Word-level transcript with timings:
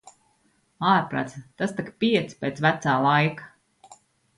Ārprāc, 0.93 1.37
tas 1.63 1.77
tak 1.83 1.95
pieci 2.03 2.41
pēc 2.43 2.67
"vecā" 2.71 3.01
laika. 3.09 3.97